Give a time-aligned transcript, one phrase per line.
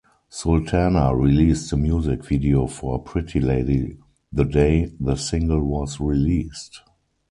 [0.29, 3.99] Sultana released the music video for "Pretty Lady"
[4.33, 6.81] the day the single was released.